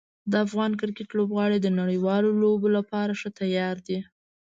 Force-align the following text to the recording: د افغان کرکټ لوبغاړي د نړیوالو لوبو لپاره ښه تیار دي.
د 0.31 0.33
افغان 0.45 0.71
کرکټ 0.79 1.09
لوبغاړي 1.17 1.57
د 1.61 1.67
نړیوالو 1.79 2.29
لوبو 2.41 2.67
لپاره 2.77 3.11
ښه 3.19 3.29
تیار 3.39 3.75
دي. 3.87 3.99